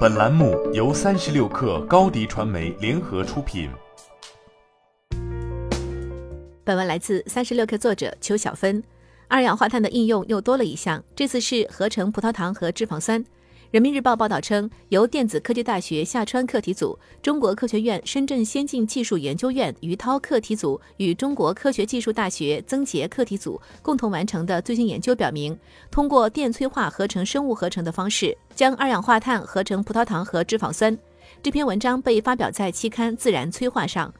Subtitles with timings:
[0.00, 3.70] 本栏目由三十六氪高低传媒联合出品。
[6.64, 8.82] 本文来自三十六氪作者邱小芬。
[9.28, 13.24] 二氧化碳的应用又多了一项，这次是合成葡萄糖和脂肪酸。
[13.70, 25.56] 人民日报报道称，由电子科技大学下川课题组、中国科学院深圳先进技术研究院于涛课题组与中国科学技术大学曾杰课题组共同完成的最新研究表明，
[25.88, 30.98] 通过电催化合成生物合成的方式，将二氧化碳合成葡萄糖和脂肪酸。
[31.40, 34.12] 这篇文章被发表在期刊《自然催化》上。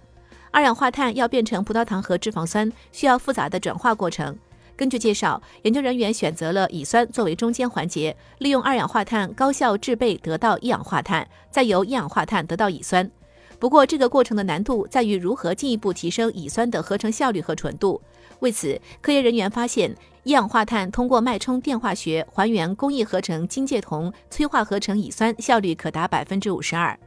[0.52, 4.38] 二氧化碳要变成葡萄糖和脂肪酸，需要复杂的转化过程。
[4.80, 13.10] 根据介绍，研究人员选择了乙酸作为中间环节，利用二氧化碳高效制备得到一氧化碳，再由一氧化碳得到乙酸。
[13.58, 18.00] 不过，这个过程的难度在于如何进一步提升乙酸的合成效率和纯度。
[18.38, 26.98] 为此，科研人员发现，一氧化碳通过脉冲电化学还原工艺合成金介铜，催化合成乙酸效率可达百分之五十二。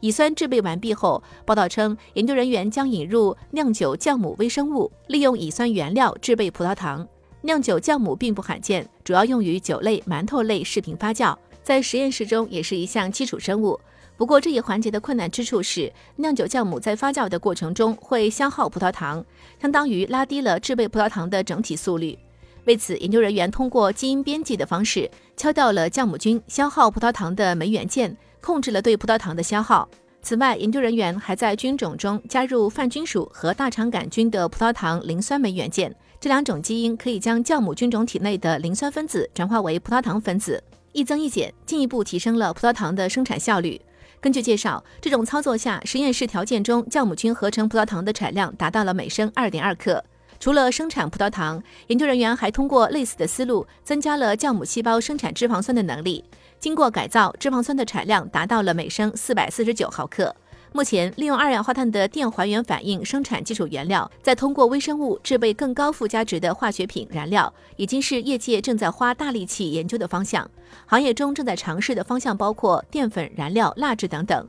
[0.00, 7.06] 乙酸制备完毕后，报道称，研究人员将引入酿酒酵母微生物，利用乙酸原料制备葡萄糖。
[7.42, 13.80] 酿酒酵母并不罕见，主要用于酒类、馒头类食品发酵，在实验室中也是一项基础生物。
[14.16, 19.24] 不过这一环节的困难之处是，酿酒酵母在发酵的过程中会消耗葡萄糖，
[19.58, 22.18] 相当于拉低了制备葡萄糖的整体速率。
[22.66, 29.88] 为此，研究人员通过基因编辑的方式敲掉了酵母菌消耗葡萄糖的酶元件，控制了对葡萄糖的消耗。
[30.20, 35.96] 此外，研究人员还在菌种中加入泛菌属和大肠杆菌的葡萄糖磷酸酶元件。
[36.20, 40.62] 这两种基因可以将酵母菌种体内的磷酸分子转化为葡萄糖分子，
[40.92, 43.80] 一增一减，进一步提升了葡萄糖的生产效率。
[44.20, 50.04] 根据介绍，这种操作下，实验室条件中酵母菌合成葡萄糖的产量达到了每升二点二克。
[50.38, 56.22] 除了生产葡萄糖，研究人员还通过类似的思路，增加了酵母细胞生产脂肪酸的能力。
[56.58, 60.36] 经过改造，脂肪酸的产量达到了每升四百四十九毫克。
[60.72, 70.48] 目前，利用二氧化碳的电还原反应生产基础原料，再通过微生物制备更高附加值的化学品燃料，已经是业界正在花大力气研究的方向。
[70.86, 74.48] 行业中正在尝试的方向包括淀粉燃料、蜡质等等。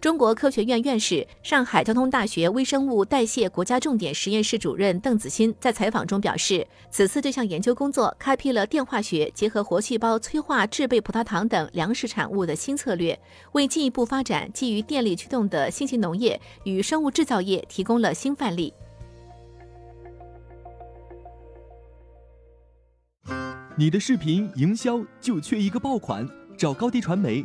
[0.00, 13.18] 中国科学院院士、上海交通大学微生物代谢国家重点实验室主任邓子欣在采访中表示，此次这项研究工作开辟了电化学结合活细胞催化制备葡萄糖等粮食产物的新策略，
[13.52, 18.72] 为进一步发展基于电力驱动的新型农业与生物制造业提供了新范例。
[23.76, 27.44] 你的视频营销就缺一个爆款，找高低传媒。